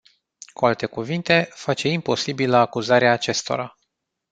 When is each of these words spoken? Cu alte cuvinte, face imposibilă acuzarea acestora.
Cu 0.53 0.65
alte 0.65 0.85
cuvinte, 0.85 1.49
face 1.51 1.87
imposibilă 1.87 2.55
acuzarea 2.57 3.11
acestora. 3.11 3.77